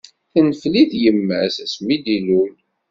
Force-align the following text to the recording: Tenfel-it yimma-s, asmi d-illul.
Tenfel-it 0.31 0.91
yimma-s, 1.01 1.55
asmi 1.65 1.95
d-illul. 2.03 2.53